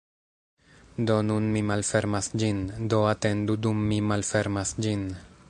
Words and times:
Do 1.09 1.17
nun 1.27 1.49
mi 1.57 1.61
malfermas 1.73 2.31
ĝin, 2.45 2.65
do 2.95 3.03
atendu 3.13 3.59
dum 3.67 3.87
mi 3.93 4.01
malfermas 4.15 4.75
ĝin. 4.87 5.07